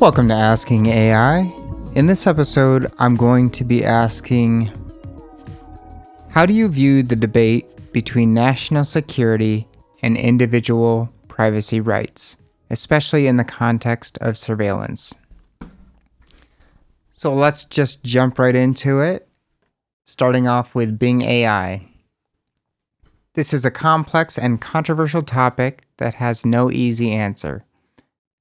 Welcome 0.00 0.28
to 0.28 0.34
Asking 0.34 0.86
AI. 0.86 1.40
In 1.94 2.06
this 2.06 2.26
episode, 2.26 2.90
I'm 2.98 3.16
going 3.16 3.50
to 3.50 3.64
be 3.64 3.84
asking 3.84 4.72
How 6.30 6.46
do 6.46 6.54
you 6.54 6.68
view 6.68 7.02
the 7.02 7.16
debate 7.16 7.92
between 7.92 8.32
national 8.32 8.84
security 8.86 9.68
and 10.00 10.16
individual 10.16 11.12
privacy 11.28 11.80
rights, 11.80 12.38
especially 12.70 13.26
in 13.26 13.36
the 13.36 13.44
context 13.44 14.16
of 14.22 14.38
surveillance? 14.38 15.14
So 17.10 17.34
let's 17.34 17.64
just 17.64 18.02
jump 18.02 18.38
right 18.38 18.56
into 18.56 19.00
it, 19.00 19.28
starting 20.06 20.48
off 20.48 20.74
with 20.74 20.98
Bing 20.98 21.20
AI. 21.20 21.86
This 23.34 23.52
is 23.52 23.66
a 23.66 23.70
complex 23.70 24.38
and 24.38 24.62
controversial 24.62 25.22
topic 25.22 25.84
that 25.98 26.14
has 26.14 26.46
no 26.46 26.70
easy 26.70 27.12
answer. 27.12 27.66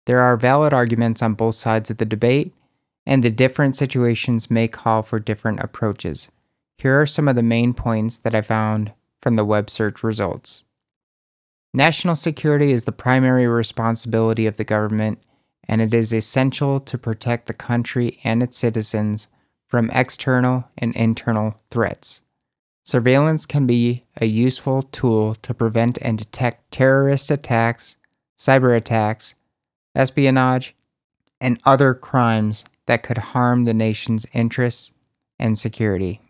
There 0.06 0.20
are 0.20 0.38
valid 0.38 0.74
arguments 0.74 1.22
on 1.22 1.34
both 1.34 1.56
sides 1.56 1.90
of 1.90 1.98
the 1.98 2.06
debate, 2.06 2.54
and 3.06 3.24
the 3.24 3.30
different 3.30 3.76
situations 3.76 4.52
may 4.52 4.68
call 4.68 5.02
for 5.04 5.20
different 5.20 5.64
approaches. 5.64 6.32
Here 6.78 7.00
are 7.02 7.06
some 7.06 7.28
of 7.28 7.36
the 7.36 7.44
main 7.44 7.74
points 7.74 8.18
that 8.20 8.36
I 8.36 8.42
found 8.42 8.94
from 9.22 9.36
the 9.36 9.46
web 9.46 9.70
search 9.70 10.04
results. 10.04 10.64
National 11.74 12.16
security 12.16 12.72
is 12.72 12.86
the 12.86 12.92
primary 12.92 13.46
responsibility 13.46 14.48
of 14.48 14.58
the 14.58 14.64
government, 14.64 15.20
and 15.68 15.82
it 15.82 15.94
is 15.94 16.12
essential 16.12 16.80
to 16.80 16.98
protect 16.98 17.46
the 17.46 17.54
country 17.54 18.20
and 18.24 18.42
its 18.42 18.58
citizens 18.58 19.28
from 19.68 19.92
external 19.92 20.68
and 20.78 20.96
internal 20.96 21.60
threats. 21.70 22.22
Surveillance 22.84 23.46
can 23.46 23.68
be 23.68 24.04
a 24.20 24.26
useful 24.26 24.82
tool 24.82 25.36
to 25.36 25.54
prevent 25.54 26.00
and 26.02 26.18
detect 26.18 26.72
terrorist 26.72 27.30
attacks, 27.30 27.98
cyber 28.36 28.76
attacks, 28.76 29.36
espionage, 29.96 30.76
and 31.42 31.60
other 31.66 31.94
crimes 31.94 32.66
that 32.86 33.04
could 33.04 33.18
harm 33.18 33.64
the 33.64 33.74
nation's 33.74 34.26
interests 34.34 34.92
and 35.38 35.58
security. 35.58 36.22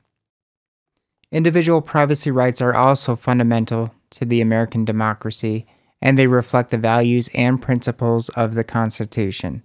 Individual 1.31 1.81
privacy 1.81 2.31
rights 2.31 2.61
are 2.61 2.73
also 2.73 3.15
fundamental 3.15 3.93
to 4.11 4.25
the 4.25 4.41
American 4.41 4.85
democracy, 4.85 5.67
and 6.01 6.17
they 6.17 6.27
reflect 6.27 6.71
the 6.71 6.77
values 6.77 7.29
and 7.33 7.61
principles 7.61 8.29
of 8.29 8.55
the 8.55 8.63
Constitution. 8.63 9.63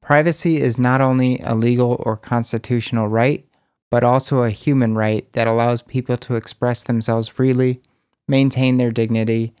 Privacy 0.00 0.56
is 0.56 0.78
not 0.78 1.00
only 1.00 1.38
a 1.44 1.54
legal 1.54 2.02
or 2.06 2.16
constitutional 2.16 3.08
right, 3.08 3.44
but 3.90 4.04
also 4.04 4.42
a 4.42 4.50
human 4.50 4.94
right 4.94 5.30
that 5.32 5.46
allows 5.46 5.82
people 5.82 6.16
to 6.16 6.36
express 6.36 6.82
themselves 6.82 7.28
freely, 7.28 7.80
maintain 8.26 8.76
their 8.76 8.90
dignity, 8.90 9.52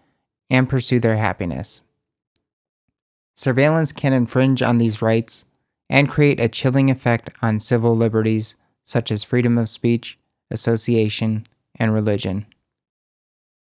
and 0.50 0.68
pursue 0.68 1.00
their 1.00 1.16
happiness. 1.16 1.84
Surveillance 3.38 3.92
can 3.92 4.12
infringe 4.12 4.62
on 4.62 4.78
these 4.78 5.00
rights 5.00 5.44
and 5.88 6.10
create 6.10 6.40
a 6.40 6.48
chilling 6.48 6.90
effect 6.90 7.30
on 7.40 7.60
civil 7.60 7.96
liberties 7.96 8.56
such 8.84 9.12
as 9.12 9.22
freedom 9.22 9.56
of 9.56 9.68
speech, 9.68 10.18
association, 10.50 11.46
and 11.76 11.94
religion. 11.94 12.46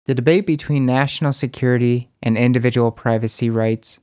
The 0.07 0.15
debate 0.15 0.47
between 0.47 0.87
national 0.87 1.35
security 1.35 2.09
and 2.23 2.39
individual 2.39 2.91
privacy 2.91 3.51
rights 3.51 4.01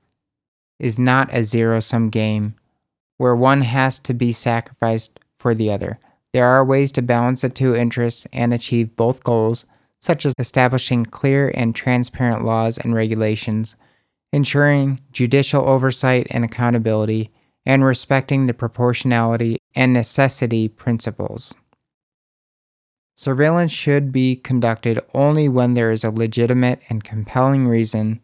is 0.78 1.00
not 1.00 1.34
a 1.34 1.44
zero 1.44 1.80
sum 1.80 2.12
game 2.12 2.54
where 3.18 3.36
one 3.36 3.62
has 3.62 3.98
to 4.02 4.14
be 4.14 4.32
sacrificed 4.32 5.20
for 5.40 5.56
the 5.56 5.72
other. 5.72 5.98
There 6.34 6.46
are 6.46 6.64
ways 6.64 6.92
to 6.92 7.02
balance 7.02 7.42
the 7.42 7.50
two 7.50 7.76
interests 7.76 8.28
and 8.32 8.54
achieve 8.54 8.96
both 8.96 9.24
goals, 9.24 9.66
such 10.02 10.24
as 10.24 10.36
establishing 10.38 11.08
clear 11.08 11.52
and 11.56 11.74
transparent 11.74 12.46
laws 12.46 12.78
and 12.78 12.94
regulations 12.94 13.76
ensuring 14.32 15.00
judicial 15.12 15.68
oversight 15.68 16.28
and 16.30 16.44
accountability, 16.44 17.32
and 17.66 17.84
respecting 17.84 18.46
the 18.46 18.54
proportionality 18.54 19.58
and 19.76 19.94
necessity 19.94 20.68
principles. 20.68 21.54
Surveillance 23.16 23.72
should 23.72 24.12
be 24.12 24.36
conducted 24.36 25.00
only 25.14 25.50
when 25.50 25.74
there 25.74 25.92
is 25.92 26.04
a 26.04 26.12
legitimate 26.12 26.82
and 26.88 27.04
compelling 27.04 27.68
reason 27.68 28.22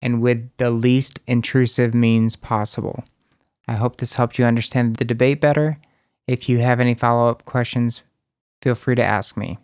and 0.00 0.20
with 0.20 0.50
the 0.56 0.70
least 0.70 1.20
intrusive 1.26 1.94
means 1.94 2.34
possible. 2.34 3.04
I 3.68 3.74
hope 3.74 3.98
this 3.98 4.14
helped 4.14 4.38
you 4.38 4.44
understand 4.44 4.96
the 4.96 5.04
debate 5.04 5.40
better. 5.40 5.78
If 6.26 6.48
you 6.48 6.58
have 6.58 6.80
any 6.80 6.94
follow 6.94 7.30
up 7.30 7.44
questions, 7.44 8.02
feel 8.60 8.74
free 8.74 8.96
to 8.96 9.04
ask 9.04 9.36
me. 9.36 9.58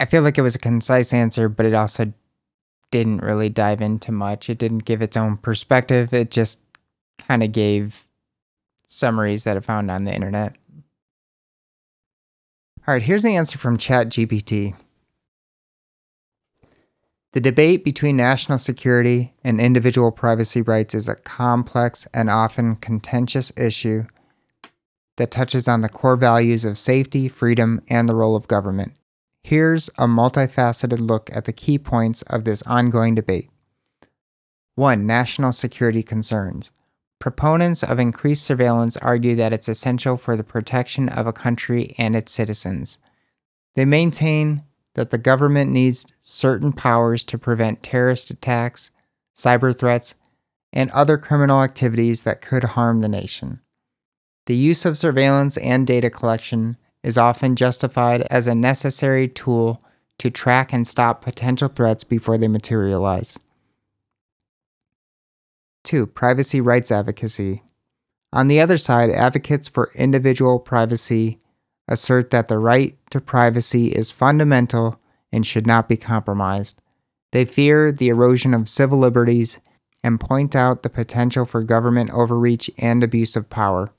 I 0.00 0.06
feel 0.06 0.22
like 0.22 0.36
it 0.36 0.42
was 0.42 0.56
a 0.56 0.58
concise 0.58 1.12
answer, 1.12 1.48
but 1.48 1.66
it 1.66 1.74
also 1.74 2.12
didn't 2.94 3.24
really 3.24 3.48
dive 3.48 3.80
into 3.80 4.12
much. 4.12 4.48
It 4.48 4.56
didn't 4.56 4.84
give 4.84 5.02
its 5.02 5.16
own 5.16 5.36
perspective. 5.36 6.14
It 6.14 6.30
just 6.30 6.60
kind 7.18 7.42
of 7.42 7.50
gave 7.50 8.06
summaries 8.86 9.42
that 9.42 9.56
I 9.56 9.60
found 9.60 9.90
on 9.90 10.04
the 10.04 10.14
internet. 10.14 10.54
All 12.86 12.94
right, 12.94 13.02
here's 13.02 13.24
the 13.24 13.34
answer 13.34 13.58
from 13.58 13.78
ChatGPT. 13.78 14.76
The 17.32 17.40
debate 17.40 17.84
between 17.84 18.16
national 18.16 18.58
security 18.58 19.34
and 19.42 19.60
individual 19.60 20.12
privacy 20.12 20.62
rights 20.62 20.94
is 20.94 21.08
a 21.08 21.16
complex 21.16 22.06
and 22.14 22.30
often 22.30 22.76
contentious 22.76 23.50
issue 23.56 24.04
that 25.16 25.32
touches 25.32 25.66
on 25.66 25.80
the 25.80 25.88
core 25.88 26.14
values 26.14 26.64
of 26.64 26.78
safety, 26.78 27.26
freedom, 27.26 27.80
and 27.88 28.08
the 28.08 28.14
role 28.14 28.36
of 28.36 28.46
government. 28.46 28.92
Here's 29.46 29.88
a 29.98 30.06
multifaceted 30.06 31.00
look 31.00 31.28
at 31.30 31.44
the 31.44 31.52
key 31.52 31.78
points 31.78 32.22
of 32.22 32.44
this 32.44 32.62
ongoing 32.62 33.14
debate. 33.14 33.50
1. 34.76 35.06
National 35.06 35.52
security 35.52 36.02
concerns. 36.02 36.70
Proponents 37.18 37.82
of 37.82 37.98
increased 37.98 38.42
surveillance 38.42 38.96
argue 38.96 39.34
that 39.34 39.52
it's 39.52 39.68
essential 39.68 40.16
for 40.16 40.34
the 40.34 40.44
protection 40.44 41.10
of 41.10 41.26
a 41.26 41.32
country 41.34 41.94
and 41.98 42.16
its 42.16 42.32
citizens. 42.32 42.98
They 43.74 43.84
maintain 43.84 44.62
that 44.94 45.10
the 45.10 45.18
government 45.18 45.70
needs 45.70 46.06
certain 46.22 46.72
powers 46.72 47.22
to 47.24 47.36
prevent 47.36 47.82
terrorist 47.82 48.30
attacks, 48.30 48.92
cyber 49.36 49.78
threats, 49.78 50.14
and 50.72 50.90
other 50.92 51.18
criminal 51.18 51.62
activities 51.62 52.22
that 52.22 52.40
could 52.40 52.64
harm 52.64 53.02
the 53.02 53.08
nation. 53.08 53.60
The 54.46 54.56
use 54.56 54.86
of 54.86 54.96
surveillance 54.96 55.58
and 55.58 55.86
data 55.86 56.08
collection 56.08 56.78
is 57.04 57.18
often 57.18 57.54
justified 57.54 58.22
as 58.22 58.48
a 58.48 58.54
necessary 58.54 59.28
tool 59.28 59.80
to 60.18 60.30
track 60.30 60.72
and 60.72 60.88
stop 60.88 61.22
potential 61.22 61.68
threats 61.68 62.02
before 62.02 62.38
they 62.38 62.48
materialize. 62.48 63.38
2. 65.84 66.06
Privacy 66.06 66.60
rights 66.60 66.90
advocacy. 66.90 67.62
On 68.32 68.48
the 68.48 68.58
other 68.58 68.78
side, 68.78 69.10
advocates 69.10 69.68
for 69.68 69.92
individual 69.94 70.58
privacy 70.58 71.38
assert 71.86 72.30
that 72.30 72.48
the 72.48 72.58
right 72.58 72.96
to 73.10 73.20
privacy 73.20 73.88
is 73.88 74.10
fundamental 74.10 74.98
and 75.30 75.46
should 75.46 75.66
not 75.66 75.88
be 75.88 75.98
compromised. 75.98 76.80
They 77.32 77.44
fear 77.44 77.92
the 77.92 78.08
erosion 78.08 78.54
of 78.54 78.68
civil 78.68 78.98
liberties 78.98 79.60
and 80.02 80.20
point 80.20 80.56
out 80.56 80.82
the 80.82 80.90
potential 80.90 81.44
for 81.44 81.62
government 81.62 82.10
overreach 82.12 82.70
and 82.78 83.04
abuse 83.04 83.36
of 83.36 83.50
power. 83.50 83.92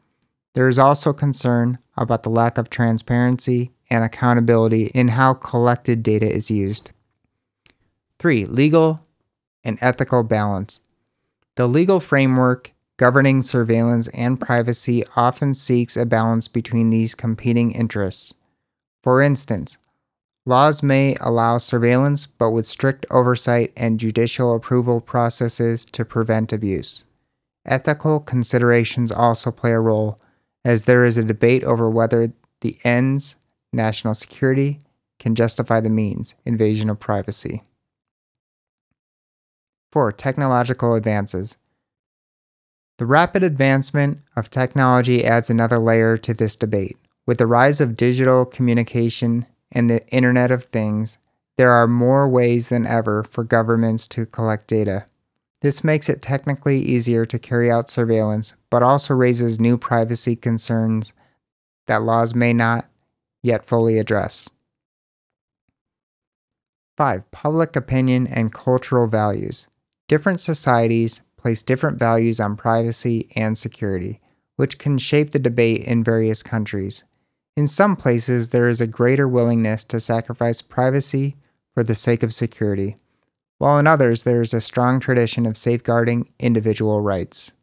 There 0.55 0.67
is 0.67 0.79
also 0.79 1.13
concern 1.13 1.77
about 1.97 2.23
the 2.23 2.29
lack 2.29 2.57
of 2.57 2.69
transparency 2.69 3.71
and 3.89 4.03
accountability 4.03 4.87
in 4.87 5.09
how 5.09 5.33
collected 5.33 6.03
data 6.03 6.29
is 6.29 6.51
used. 6.51 6.91
3. 8.19 8.45
Legal 8.45 9.05
and 9.63 9.77
ethical 9.81 10.23
balance. 10.23 10.79
The 11.55 11.67
legal 11.67 11.99
framework 11.99 12.71
governing 12.97 13.41
surveillance 13.41 14.07
and 14.09 14.39
privacy 14.39 15.03
often 15.15 15.53
seeks 15.53 15.97
a 15.97 16.05
balance 16.05 16.47
between 16.47 16.89
these 16.89 17.15
competing 17.15 17.71
interests. 17.71 18.33
For 19.03 19.21
instance, 19.21 19.77
laws 20.45 20.81
may 20.81 21.15
allow 21.19 21.57
surveillance 21.57 22.25
but 22.25 22.51
with 22.51 22.65
strict 22.65 23.05
oversight 23.11 23.73
and 23.75 23.99
judicial 23.99 24.55
approval 24.55 25.01
processes 25.01 25.85
to 25.87 26.05
prevent 26.05 26.53
abuse. 26.53 27.05
Ethical 27.65 28.19
considerations 28.19 29.11
also 29.11 29.51
play 29.51 29.71
a 29.71 29.79
role 29.79 30.19
as 30.65 30.83
there 30.83 31.05
is 31.05 31.17
a 31.17 31.23
debate 31.23 31.63
over 31.63 31.89
whether 31.89 32.33
the 32.61 32.77
ends, 32.83 33.37
national 33.71 34.15
security, 34.15 34.79
can 35.19 35.35
justify 35.35 35.79
the 35.79 35.89
means, 35.89 36.35
invasion 36.45 36.89
of 36.89 36.99
privacy. 36.99 37.61
4. 39.93 40.11
Technological 40.11 40.95
advances. 40.95 41.55
The 42.97 43.05
rapid 43.05 43.43
advancement 43.43 44.19
of 44.35 44.49
technology 44.49 45.23
adds 45.23 45.49
another 45.49 45.77
layer 45.77 46.17
to 46.17 46.33
this 46.33 46.55
debate. 46.55 46.97
With 47.25 47.37
the 47.37 47.47
rise 47.47 47.79
of 47.79 47.95
digital 47.95 48.45
communication 48.45 49.45
and 49.71 49.89
the 49.89 50.01
Internet 50.09 50.51
of 50.51 50.65
Things, 50.65 51.17
there 51.57 51.71
are 51.71 51.87
more 51.87 52.27
ways 52.27 52.69
than 52.69 52.85
ever 52.85 53.23
for 53.23 53.43
governments 53.43 54.07
to 54.09 54.25
collect 54.25 54.67
data. 54.67 55.05
This 55.61 55.83
makes 55.83 56.09
it 56.09 56.21
technically 56.21 56.79
easier 56.79 57.25
to 57.25 57.39
carry 57.39 57.71
out 57.71 57.89
surveillance, 57.89 58.53
but 58.69 58.83
also 58.83 59.13
raises 59.13 59.59
new 59.59 59.77
privacy 59.77 60.35
concerns 60.35 61.13
that 61.87 62.03
laws 62.03 62.35
may 62.35 62.53
not 62.53 62.89
yet 63.41 63.65
fully 63.65 63.97
address. 63.97 64.49
5. 66.97 67.29
Public 67.31 67.75
opinion 67.75 68.27
and 68.27 68.53
cultural 68.53 69.07
values. 69.07 69.67
Different 70.07 70.39
societies 70.39 71.21
place 71.37 71.61
different 71.61 71.99
values 71.99 72.39
on 72.39 72.55
privacy 72.55 73.29
and 73.35 73.57
security, 73.57 74.19
which 74.55 74.77
can 74.77 74.97
shape 74.97 75.31
the 75.31 75.39
debate 75.39 75.83
in 75.83 76.03
various 76.03 76.41
countries. 76.41 77.03
In 77.57 77.67
some 77.67 77.95
places, 77.95 78.49
there 78.49 78.67
is 78.67 78.81
a 78.81 78.87
greater 78.87 79.27
willingness 79.27 79.83
to 79.85 79.99
sacrifice 79.99 80.61
privacy 80.61 81.35
for 81.73 81.83
the 81.83 81.95
sake 81.95 82.23
of 82.23 82.33
security, 82.33 82.95
while 83.57 83.77
in 83.79 83.87
others, 83.87 84.23
there 84.23 84.41
is 84.41 84.53
a 84.53 84.61
strong 84.61 84.99
tradition 84.99 85.45
of 85.45 85.57
safeguarding 85.57 86.29
individual 86.39 87.01
rights. 87.01 87.53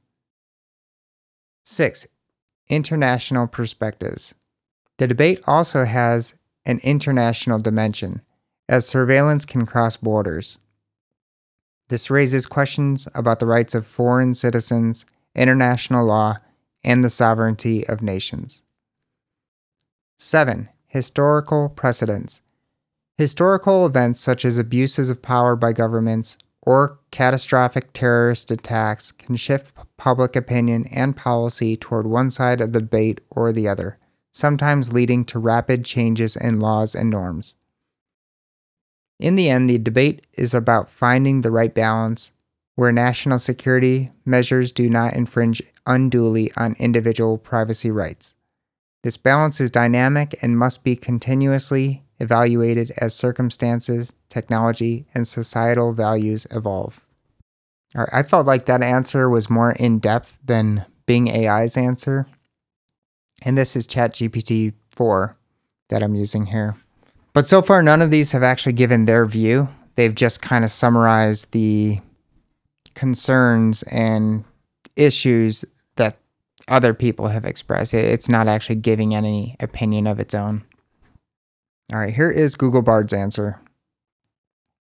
6. 1.65 2.07
International 2.69 3.47
perspectives. 3.47 4.35
The 4.99 5.07
debate 5.07 5.41
also 5.47 5.85
has 5.85 6.35
an 6.65 6.81
international 6.83 7.59
dimension, 7.59 8.23
as 8.69 8.87
surveillance 8.87 9.45
can 9.45 9.67
cross 9.67 9.97
borders. 9.97 10.59
This 11.89 12.11
raises 12.11 12.47
questions 12.47 13.07
about 13.15 13.39
the 13.39 13.47
rights 13.47 13.75
of 13.75 13.87
foreign 13.87 14.35
citizens, 14.35 15.05
international 15.35 16.07
law, 16.07 16.37
and 16.83 17.05
the 17.05 17.11
sovereignty 17.11 17.87
of 17.87 18.01
nations. 18.01 18.63
7. 20.17 20.69
Historical 20.87 21.69
precedents. 21.69 22.43
Historical 23.19 23.87
events 23.87 24.21
such 24.21 24.45
as 24.45 24.59
abuses 24.59 25.11
of 25.11 25.23
power 25.23 25.55
by 25.55 25.73
governments 25.73 26.39
or 26.63 26.99
catastrophic 27.11 27.93
terrorist 27.93 28.51
attacks 28.51 29.13
can 29.13 29.37
shift 29.37 29.73
public 29.97 30.35
opinion 30.35 30.87
and 30.91 31.17
policy 31.17 31.77
toward 31.77 32.07
one 32.07 32.31
side 32.31 32.61
of 32.61 32.73
the 32.73 32.81
debate 32.81 33.21
or 33.31 33.53
the 33.53 33.69
other, 33.69 33.99
sometimes 34.33 34.93
leading 34.93 35.25
to 35.25 35.39
rapid 35.39 35.85
changes 35.85 36.37
in 36.37 36.59
laws 36.59 36.95
and 36.95 37.11
norms. 37.11 37.55
In 39.19 39.37
the 39.37 39.51
end, 39.51 39.69
the 39.69 39.79
debate 39.79 40.27
is 40.33 40.55
about 40.55 40.91
finding 40.91 41.41
the 41.43 41.51
right 41.51 41.73
balance 41.73 42.33
where 42.75 42.91
national 42.91 43.39
security 43.39 44.09
measures 44.25 44.73
do 44.73 44.89
not 44.89 45.15
infringe 45.15 45.63
unduly 45.87 46.51
on 46.57 46.75
individual 46.79 47.37
privacy 47.39 47.91
rights. 47.91 48.35
This 49.03 49.17
balance 49.17 49.61
is 49.61 49.71
dynamic 49.71 50.37
and 50.43 50.59
must 50.59 50.83
be 50.83 50.97
continuously 50.97 52.03
evaluated 52.23 52.93
as 52.99 53.15
circumstances, 53.15 54.15
technology, 54.29 55.05
and 55.15 55.27
societal 55.27 55.93
values 55.93 56.47
evolve. 56.51 57.01
All 57.95 58.03
right, 58.03 58.11
I 58.13 58.23
felt 58.23 58.47
like 58.47 58.67
that 58.67 58.83
answer 58.83 59.29
was 59.29 59.51
more 59.51 59.73
in 59.73 59.99
depth 59.99 60.39
than 60.45 60.87
Bing 61.05 61.29
AI's 61.29 61.77
answer. 61.77 62.27
And 63.43 63.59
this 63.59 63.77
is 63.77 63.87
ChatGPT 63.89 64.73
4 64.93 65.35
that 65.89 66.03
I'm 66.03 66.15
using 66.15 66.47
here. 66.47 66.77
But 67.33 67.49
so 67.49 67.61
far, 67.61 67.83
none 67.83 68.01
of 68.01 68.11
these 68.11 68.33
have 68.33 68.43
actually 68.43 68.75
given 68.75 69.05
their 69.05 69.27
view. 69.27 69.69
They've 69.97 70.15
just 70.15 70.41
kind 70.41 70.65
of 70.65 70.71
summarized 70.71 71.53
the 71.53 71.99
concerns 72.95 73.83
and 73.85 74.45
issues 74.97 75.65
that 75.97 76.19
other 76.69 76.95
people 76.95 77.29
have 77.29 77.45
expressed. 77.45 77.95
It's 77.95 78.29
not 78.29 78.49
actually 78.49 78.77
giving 78.77 79.15
any 79.15 79.57
opinion 79.61 80.07
of 80.07 80.21
its 80.21 80.35
own. 80.35 80.63
All 81.93 81.99
right, 81.99 82.15
here 82.15 82.31
is 82.31 82.57
Google 82.57 82.81
Bard's 82.81 83.13
answer. 83.13 83.61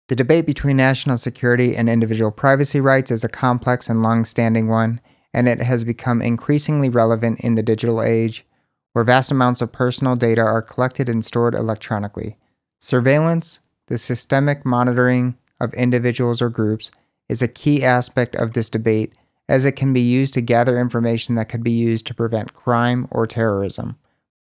The 0.08 0.16
debate 0.16 0.48
between 0.48 0.78
national 0.78 1.18
security 1.18 1.76
and 1.76 1.88
individual 1.88 2.32
privacy 2.32 2.82
rights 2.82 3.12
is 3.12 3.24
a 3.24 3.30
complex 3.30 3.88
and 3.88 4.02
long 4.02 4.26
standing 4.26 4.68
one, 4.68 5.00
and 5.32 5.48
it 5.48 5.62
has 5.62 5.84
become 5.84 6.24
increasingly 6.24 6.90
relevant 6.90 7.40
in 7.42 7.54
the 7.54 7.62
digital 7.62 8.02
age, 8.02 8.48
where 8.94 9.04
vast 9.04 9.30
amounts 9.30 9.62
of 9.62 9.72
personal 9.72 10.16
data 10.16 10.42
are 10.42 10.64
collected 10.64 11.08
and 11.08 11.24
stored 11.24 11.54
electronically. 11.54 12.36
Surveillance, 12.80 13.60
the 13.90 14.00
systemic 14.00 14.66
monitoring 14.66 15.38
of 15.60 15.76
individuals 15.76 16.42
or 16.42 16.50
groups, 16.50 16.90
is 17.30 17.44
a 17.44 17.48
key 17.48 17.84
aspect 17.84 18.36
of 18.36 18.54
this 18.54 18.72
debate 18.72 19.14
as 19.48 19.66
it 19.66 19.76
can 19.76 19.94
be 19.94 20.02
used 20.02 20.34
to 20.34 20.42
gather 20.42 20.80
information 20.80 21.36
that 21.36 21.48
could 21.48 21.64
be 21.64 21.70
used 21.70 22.08
to 22.08 22.16
prevent 22.16 22.56
crime 22.56 23.08
or 23.12 23.28
terrorism, 23.28 23.98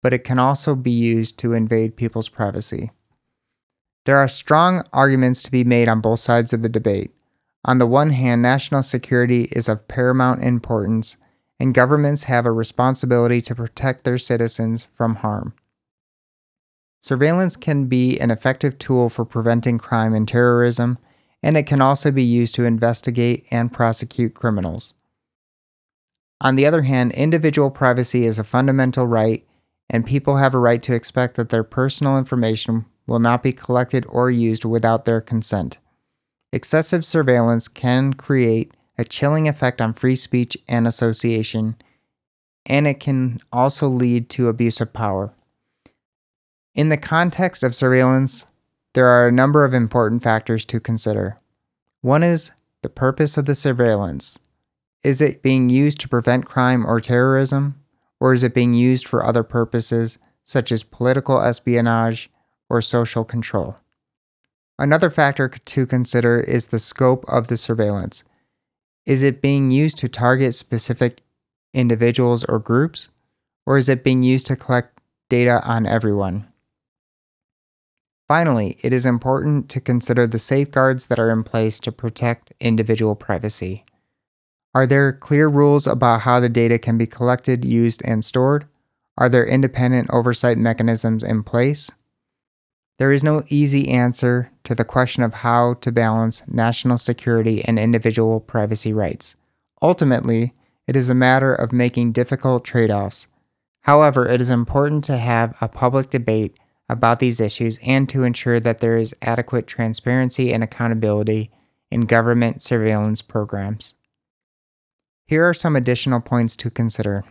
but 0.03 0.13
it 0.13 0.23
can 0.23 0.37
also 0.37 0.75
be 0.75 0.91
used 0.91 1.39
to 1.39 1.53
invade 1.53 1.95
people's 1.95 2.29
privacy. 2.29 2.91
There 4.05 4.17
are 4.17 4.27
strong 4.27 4.83
arguments 4.91 5.41
to 5.43 5.51
be 5.51 5.63
made 5.63 5.87
on 5.87 6.01
both 6.01 6.19
sides 6.19 6.51
of 6.53 6.61
the 6.61 6.69
debate. 6.69 7.11
On 7.65 7.77
the 7.77 7.87
one 7.87 8.09
hand, 8.09 8.41
national 8.41 8.83
security 8.83 9.43
is 9.53 9.69
of 9.69 9.87
paramount 9.87 10.43
importance, 10.43 11.15
and 11.57 11.73
governments 11.73 12.23
have 12.23 12.45
a 12.45 12.51
responsibility 12.51 13.41
to 13.41 13.55
protect 13.55 14.03
their 14.03 14.17
citizens 14.17 14.85
from 14.95 15.15
harm. 15.15 15.53
Surveillance 16.99 17.55
can 17.55 17.85
be 17.85 18.19
an 18.19 18.29
effective 18.29 18.77
tool 18.77 19.09
for 19.09 19.23
preventing 19.23 19.77
crime 19.77 20.13
and 20.13 20.27
terrorism, 20.27 20.97
and 21.41 21.55
it 21.55 21.63
can 21.63 21.81
also 21.81 22.11
be 22.11 22.23
used 22.23 22.55
to 22.55 22.65
investigate 22.65 23.45
and 23.51 23.71
prosecute 23.71 24.33
criminals. 24.33 24.93
On 26.41 26.57
the 26.57 26.65
other 26.65 26.81
hand, 26.81 27.13
individual 27.13 27.71
privacy 27.71 28.25
is 28.25 28.37
a 28.37 28.43
fundamental 28.43 29.07
right, 29.07 29.45
and 29.93 30.07
people 30.07 30.37
have 30.37 30.55
a 30.55 30.59
right 30.59 30.81
to 30.81 30.95
expect 30.95 31.35
that 31.35 31.49
their 31.49 31.63
personal 31.63 32.17
information 32.17 32.85
will 33.05 33.19
not 33.19 33.43
be 33.43 33.53
collected 33.53 34.03
or 34.09 34.31
used 34.31 34.65
without 34.65 35.05
their 35.05 35.21
consent. 35.21 35.77
Excessive 36.51 37.05
surveillance 37.05 37.67
can 37.67 38.13
create 38.13 38.73
a 38.97 39.03
chilling 39.03 39.47
effect 39.47 39.79
on 39.79 39.93
free 39.93 40.15
speech 40.15 40.57
and 40.67 40.87
association, 40.87 41.75
and 42.65 42.87
it 42.87 42.99
can 42.99 43.39
also 43.51 43.87
lead 43.87 44.29
to 44.29 44.47
abuse 44.47 44.81
of 44.81 44.93
power. 44.93 45.31
In 46.73 46.89
the 46.89 46.97
context 46.97 47.61
of 47.61 47.75
surveillance, 47.75 48.47
there 48.93 49.05
are 49.05 49.27
a 49.27 49.31
number 49.31 49.63
of 49.63 49.75
important 49.75 50.23
factors 50.23 50.65
to 50.65 50.79
consider. 50.79 51.37
One 52.01 52.23
is 52.23 52.51
the 52.81 52.89
purpose 52.89 53.37
of 53.37 53.45
the 53.45 53.55
surveillance. 53.55 54.39
Is 55.03 55.21
it 55.21 55.43
being 55.43 55.69
used 55.69 55.99
to 55.99 56.09
prevent 56.09 56.45
crime 56.45 56.85
or 56.85 56.99
terrorism, 56.99 57.82
or 58.23 58.33
is 58.33 58.41
it 58.41 58.53
being 58.53 58.73
used 58.73 59.05
for 59.05 59.25
other 59.25 59.43
purposes, 59.43 60.17
such 60.45 60.71
as 60.71 60.81
political 60.81 61.41
espionage, 61.41 62.29
or 62.69 62.81
social 62.81 63.25
control. 63.25 63.75
Another 64.79 65.09
factor 65.09 65.49
to 65.49 65.85
consider 65.85 66.39
is 66.39 66.67
the 66.67 66.79
scope 66.79 67.25
of 67.27 67.47
the 67.47 67.57
surveillance. 67.57 68.23
Is 69.05 69.23
it 69.23 69.41
being 69.41 69.71
used 69.71 69.97
to 69.97 70.07
target 70.07 70.55
specific 70.55 71.19
individuals 71.73 72.45
or 72.45 72.59
groups, 72.59 73.09
or 73.65 73.75
is 73.75 73.89
it 73.89 74.05
being 74.05 74.23
used 74.23 74.45
to 74.45 74.55
collect 74.55 75.01
data 75.27 75.61
on 75.65 75.85
everyone? 75.85 76.47
Finally, 78.29 78.77
it 78.81 78.93
is 78.93 79.05
important 79.05 79.67
to 79.67 79.81
consider 79.81 80.25
the 80.25 80.39
safeguards 80.39 81.07
that 81.07 81.19
are 81.19 81.29
in 81.29 81.43
place 81.43 81.77
to 81.81 81.91
protect 81.91 82.53
individual 82.61 83.15
privacy. 83.15 83.83
Are 84.75 84.87
there 84.87 85.13
clear 85.13 85.47
rules 85.47 85.85
about 85.85 86.21
how 86.21 86.39
the 86.39 86.49
data 86.49 86.79
can 86.79 86.97
be 86.97 87.05
collected, 87.05 87.63
used, 87.63 88.01
and 88.03 88.25
stored? 88.25 88.65
Are 89.17 89.29
there 89.29 89.45
independent 89.45 90.09
oversight 90.11 90.57
mechanisms 90.57 91.23
in 91.23 91.43
place? 91.43 91.91
There 92.97 93.11
is 93.11 93.23
no 93.23 93.43
easy 93.49 93.87
answer 93.89 94.51
to 94.63 94.73
the 94.73 94.85
question 94.85 95.21
of 95.21 95.35
how 95.35 95.75
to 95.75 95.91
balance 95.91 96.41
national 96.47 96.97
security 96.97 97.63
and 97.65 97.77
individual 97.77 98.39
privacy 98.39 98.93
rights. 98.93 99.35
Ultimately, 99.81 100.53
it 100.87 100.95
is 100.95 101.09
a 101.09 101.15
matter 101.15 101.53
of 101.53 101.71
making 101.71 102.11
difficult 102.11 102.65
trade 102.65 102.89
offs. 102.89 103.27
However, 103.81 104.27
it 104.27 104.41
is 104.41 104.49
important 104.49 105.03
to 105.05 105.17
have 105.17 105.55
a 105.61 105.67
public 105.67 106.09
debate 106.09 106.57
about 106.89 107.19
these 107.19 107.39
issues 107.39 107.79
and 107.83 108.07
to 108.09 108.23
ensure 108.23 108.59
that 108.59 108.79
there 108.79 108.97
is 108.97 109.15
adequate 109.21 109.67
transparency 109.67 110.53
and 110.53 110.63
accountability 110.63 111.51
in 111.91 112.01
government 112.01 112.61
surveillance 112.61 113.21
programs. 113.21 113.93
Here 115.25 115.47
are 115.47 115.53
some 115.53 115.75
additional 115.75 116.19
points 116.19 116.57
to 116.57 116.69
consider. 116.69 117.23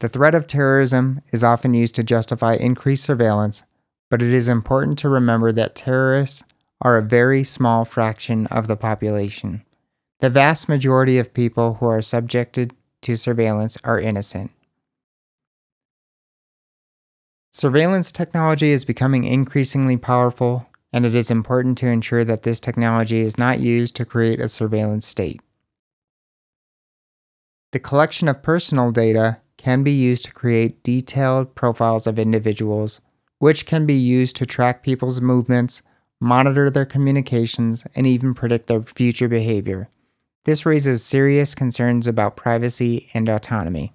The 0.00 0.08
threat 0.08 0.34
of 0.34 0.46
terrorism 0.46 1.20
is 1.30 1.44
often 1.44 1.74
used 1.74 1.94
to 1.96 2.02
justify 2.02 2.54
increased 2.54 3.04
surveillance, 3.04 3.62
but 4.08 4.22
it 4.22 4.32
is 4.32 4.48
important 4.48 4.98
to 5.00 5.08
remember 5.08 5.52
that 5.52 5.76
terrorists 5.76 6.42
are 6.80 6.96
a 6.96 7.02
very 7.02 7.44
small 7.44 7.84
fraction 7.84 8.46
of 8.46 8.66
the 8.66 8.76
population. 8.76 9.62
The 10.20 10.30
vast 10.30 10.68
majority 10.68 11.18
of 11.18 11.34
people 11.34 11.74
who 11.74 11.86
are 11.86 12.02
subjected 12.02 12.74
to 13.02 13.16
surveillance 13.16 13.78
are 13.84 14.00
innocent. 14.00 14.52
Surveillance 17.52 18.10
technology 18.10 18.70
is 18.70 18.84
becoming 18.84 19.24
increasingly 19.24 19.96
powerful, 19.96 20.66
and 20.92 21.04
it 21.04 21.14
is 21.14 21.30
important 21.30 21.76
to 21.78 21.88
ensure 21.88 22.24
that 22.24 22.42
this 22.42 22.60
technology 22.60 23.20
is 23.20 23.38
not 23.38 23.60
used 23.60 23.96
to 23.96 24.04
create 24.04 24.40
a 24.40 24.48
surveillance 24.48 25.06
state. 25.06 25.40
The 27.72 27.80
collection 27.80 28.28
of 28.28 28.42
personal 28.42 28.90
data 28.90 29.40
can 29.56 29.82
be 29.82 29.92
used 29.92 30.24
to 30.24 30.32
create 30.32 30.82
detailed 30.82 31.54
profiles 31.54 32.06
of 32.06 32.18
individuals 32.18 33.00
which 33.40 33.64
can 33.66 33.86
be 33.86 33.94
used 33.94 34.36
to 34.36 34.46
track 34.46 34.82
people's 34.82 35.20
movements, 35.20 35.82
monitor 36.20 36.70
their 36.70 36.84
communications, 36.84 37.84
and 37.96 38.06
even 38.06 38.34
predict 38.34 38.66
their 38.66 38.82
future 38.82 39.28
behavior. 39.28 39.88
This 40.44 40.64
raises 40.64 41.02
serious 41.02 41.54
concerns 41.54 42.06
about 42.06 42.36
privacy 42.36 43.10
and 43.14 43.28
autonomy. 43.28 43.94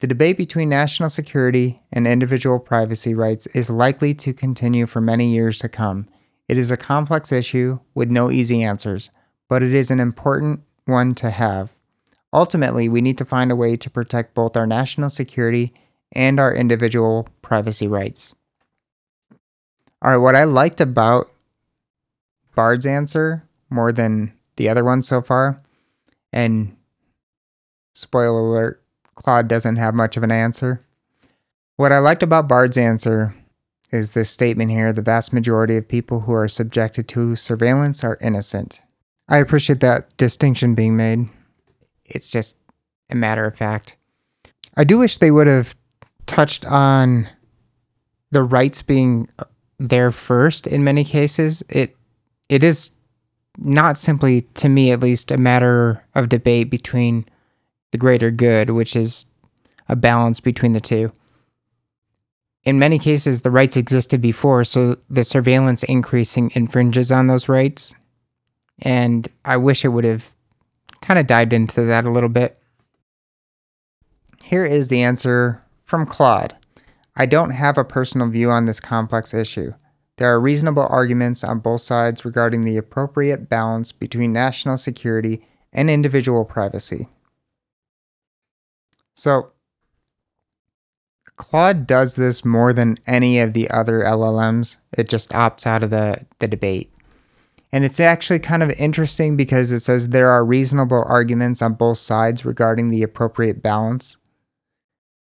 The 0.00 0.06
debate 0.06 0.38
between 0.38 0.70
national 0.70 1.10
security 1.10 1.78
and 1.92 2.08
individual 2.08 2.58
privacy 2.58 3.14
rights 3.14 3.46
is 3.48 3.68
likely 3.68 4.14
to 4.14 4.32
continue 4.32 4.86
for 4.86 5.00
many 5.00 5.32
years 5.34 5.58
to 5.58 5.68
come. 5.68 6.06
It 6.48 6.56
is 6.56 6.70
a 6.70 6.76
complex 6.76 7.32
issue 7.32 7.80
with 7.94 8.10
no 8.10 8.30
easy 8.30 8.62
answers, 8.62 9.10
but 9.48 9.62
it 9.62 9.74
is 9.74 9.90
an 9.90 10.00
important 10.00 10.62
one 10.88 11.14
to 11.16 11.30
have. 11.30 11.70
Ultimately, 12.32 12.88
we 12.88 13.00
need 13.00 13.18
to 13.18 13.24
find 13.24 13.50
a 13.50 13.56
way 13.56 13.76
to 13.76 13.90
protect 13.90 14.34
both 14.34 14.56
our 14.56 14.66
national 14.66 15.10
security 15.10 15.72
and 16.12 16.40
our 16.40 16.54
individual 16.54 17.28
privacy 17.42 17.86
rights. 17.86 18.34
All 20.02 20.10
right, 20.12 20.16
what 20.16 20.36
I 20.36 20.44
liked 20.44 20.80
about 20.80 21.30
Bard's 22.54 22.86
answer 22.86 23.42
more 23.70 23.92
than 23.92 24.32
the 24.56 24.68
other 24.68 24.84
one 24.84 25.02
so 25.02 25.22
far, 25.22 25.60
and 26.32 26.76
spoiler 27.94 28.40
alert, 28.40 28.82
Claude 29.14 29.48
doesn't 29.48 29.76
have 29.76 29.94
much 29.94 30.16
of 30.16 30.22
an 30.22 30.30
answer. 30.30 30.80
What 31.76 31.92
I 31.92 31.98
liked 31.98 32.22
about 32.22 32.48
Bard's 32.48 32.76
answer 32.76 33.34
is 33.90 34.10
this 34.10 34.30
statement 34.30 34.70
here 34.70 34.92
the 34.92 35.02
vast 35.02 35.32
majority 35.32 35.76
of 35.76 35.88
people 35.88 36.20
who 36.20 36.32
are 36.32 36.48
subjected 36.48 37.08
to 37.08 37.36
surveillance 37.36 38.04
are 38.04 38.18
innocent. 38.20 38.80
I 39.28 39.38
appreciate 39.38 39.80
that 39.80 40.16
distinction 40.16 40.74
being 40.74 40.96
made. 40.96 41.28
It's 42.04 42.30
just 42.30 42.56
a 43.10 43.14
matter 43.14 43.44
of 43.44 43.56
fact. 43.56 43.96
I 44.76 44.84
do 44.84 44.98
wish 44.98 45.18
they 45.18 45.30
would 45.30 45.46
have 45.46 45.74
touched 46.26 46.64
on 46.66 47.28
the 48.30 48.42
rights 48.42 48.82
being 48.82 49.28
there 49.78 50.10
first 50.10 50.66
in 50.66 50.84
many 50.84 51.04
cases. 51.04 51.62
It 51.68 51.96
it 52.48 52.64
is 52.64 52.92
not 53.58 53.98
simply 53.98 54.42
to 54.54 54.68
me 54.68 54.92
at 54.92 55.00
least 55.00 55.30
a 55.30 55.36
matter 55.36 56.04
of 56.14 56.28
debate 56.28 56.70
between 56.70 57.26
the 57.90 57.98
greater 57.98 58.30
good, 58.30 58.70
which 58.70 58.94
is 58.94 59.26
a 59.88 59.96
balance 59.96 60.40
between 60.40 60.72
the 60.72 60.80
two 60.80 61.12
in 62.68 62.78
many 62.78 62.98
cases, 62.98 63.40
the 63.40 63.50
rights 63.50 63.78
existed 63.78 64.20
before, 64.20 64.62
so 64.62 64.96
the 65.08 65.24
surveillance 65.24 65.82
increasing 65.84 66.52
infringes 66.54 67.10
on 67.10 67.26
those 67.26 67.48
rights. 67.48 67.94
And 68.80 69.28
I 69.44 69.56
wish 69.56 69.84
it 69.84 69.88
would 69.88 70.04
have 70.04 70.30
kind 71.00 71.18
of 71.18 71.26
dived 71.26 71.52
into 71.52 71.82
that 71.82 72.04
a 72.04 72.10
little 72.10 72.28
bit. 72.28 72.58
Here 74.44 74.64
is 74.64 74.88
the 74.88 75.02
answer 75.02 75.62
from 75.84 76.06
Claude 76.06 76.54
I 77.20 77.26
don't 77.26 77.50
have 77.50 77.76
a 77.76 77.84
personal 77.84 78.28
view 78.28 78.48
on 78.50 78.66
this 78.66 78.78
complex 78.78 79.34
issue. 79.34 79.72
There 80.18 80.32
are 80.32 80.40
reasonable 80.40 80.86
arguments 80.88 81.42
on 81.42 81.58
both 81.58 81.80
sides 81.80 82.24
regarding 82.24 82.64
the 82.64 82.76
appropriate 82.76 83.48
balance 83.48 83.90
between 83.90 84.32
national 84.32 84.78
security 84.78 85.44
and 85.72 85.90
individual 85.90 86.44
privacy. 86.44 87.08
So, 89.14 89.50
Claude 91.36 91.86
does 91.86 92.14
this 92.14 92.44
more 92.44 92.72
than 92.72 92.98
any 93.06 93.40
of 93.40 93.52
the 93.52 93.68
other 93.70 94.00
LLMs. 94.00 94.78
It 94.96 95.08
just 95.08 95.30
opts 95.30 95.66
out 95.66 95.82
of 95.82 95.90
the, 95.90 96.24
the 96.38 96.48
debate. 96.48 96.92
And 97.72 97.84
it's 97.84 98.00
actually 98.00 98.38
kind 98.38 98.62
of 98.62 98.70
interesting 98.72 99.36
because 99.36 99.72
it 99.72 99.80
says 99.80 100.08
there 100.08 100.30
are 100.30 100.44
reasonable 100.44 101.04
arguments 101.06 101.60
on 101.60 101.74
both 101.74 101.98
sides 101.98 102.44
regarding 102.44 102.88
the 102.88 103.02
appropriate 103.02 103.62
balance. 103.62 104.16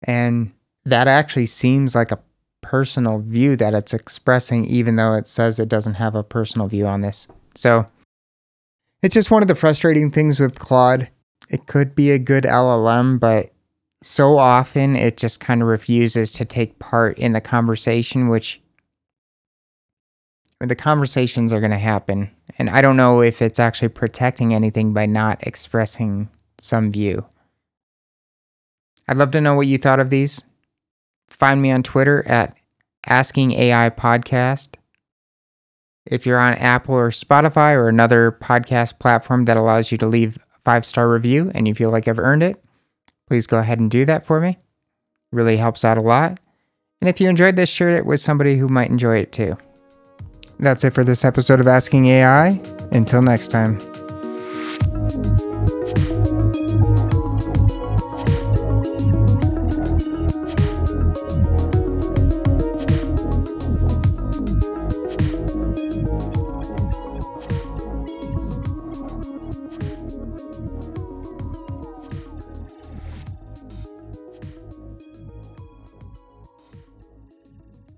And 0.04 0.54
that 0.86 1.08
actually 1.08 1.48
seems 1.48 1.96
like 1.96 2.12
a 2.12 2.20
personal 2.62 3.20
view 3.20 3.56
that 3.56 3.74
it's 3.74 3.94
expressing, 3.94 4.66
even 4.66 4.96
though 4.96 5.14
it 5.14 5.28
says 5.28 5.60
it 5.60 5.70
doesn't 5.70 5.96
have 5.96 6.14
a 6.14 6.24
personal 6.24 6.68
view 6.68 6.86
on 6.86 7.02
this. 7.02 7.28
So 7.56 7.86
it's 9.02 9.14
just 9.14 9.32
one 9.32 9.42
of 9.42 9.48
the 9.48 9.56
frustrating 9.56 10.12
things 10.12 10.40
with 10.40 10.60
Claude. 10.60 11.10
It 11.50 11.68
could 11.68 11.96
be 11.96 12.12
a 12.12 12.20
good 12.20 12.44
LLM, 12.44 13.20
but 13.20 13.52
so 14.04 14.38
often 14.38 14.96
it 14.96 15.18
just 15.18 15.40
kind 15.40 15.62
of 15.62 15.68
refuses 15.68 16.34
to 16.34 16.46
take 16.46 16.78
part 16.78 17.18
in 17.18 17.34
the 17.34 17.42
conversation, 17.42 18.30
which 18.30 18.62
the 20.60 20.76
conversations 20.76 21.52
are 21.52 21.60
going 21.60 21.72
to 21.72 21.78
happen. 21.78 22.32
And 22.58 22.70
I 22.70 22.82
don't 22.82 22.98
know 22.98 23.22
if 23.22 23.42
it's 23.42 23.60
actually 23.60 23.90
protecting 23.90 24.54
anything 24.54 24.94
by 24.94 25.06
not 25.06 25.46
expressing 25.46 26.30
some 26.58 26.92
view. 26.92 27.26
I'd 29.08 29.18
love 29.18 29.32
to 29.32 29.42
know 29.42 29.56
what 29.56 29.68
you 29.68 29.78
thought 29.78 30.00
of 30.00 30.10
these. 30.10 30.42
Find 31.28 31.62
me 31.62 31.72
on 31.72 31.84
Twitter 31.84 32.26
at 32.28 32.56
Asking 33.06 33.52
AI 33.52 33.90
Podcast. 33.90 34.76
If 36.06 36.26
you're 36.26 36.40
on 36.40 36.54
Apple 36.54 36.96
or 36.96 37.10
Spotify 37.10 37.76
or 37.76 37.90
another 37.90 38.32
podcast 38.42 39.00
platform 39.00 39.46
that 39.46 39.58
allows 39.58 39.92
you 39.92 39.98
to 40.00 40.08
leave 40.08 40.38
a 40.38 40.60
five 40.64 40.86
star 40.86 41.10
review 41.10 41.52
and 41.54 41.68
you 41.68 41.76
feel 41.76 41.90
like 41.90 42.08
I've 42.08 42.20
earned 42.20 42.44
it, 42.44 42.64
please 43.28 43.48
go 43.48 43.60
ahead 43.60 43.80
and 43.80 43.92
do 43.92 44.06
that 44.06 44.26
for 44.26 44.40
me. 44.40 44.50
It 44.50 44.58
really 45.32 45.58
helps 45.58 45.84
out 45.84 45.98
a 45.98 46.02
lot. 46.02 46.40
And 47.02 47.10
if 47.10 47.20
you 47.20 47.28
enjoyed 47.28 47.56
this, 47.56 47.70
share 47.70 47.90
it 47.90 48.06
with 48.06 48.22
somebody 48.22 48.58
who 48.58 48.68
might 48.68 48.90
enjoy 48.90 49.18
it 49.18 49.32
too. 49.32 49.58
That's 50.60 50.84
it 50.84 50.94
for 50.94 51.04
this 51.04 51.26
episode 51.26 51.60
of 51.60 51.68
Asking 51.68 52.08
AI. 52.08 52.62
Until 52.92 53.22
next 53.22 53.50
time. 53.50 53.95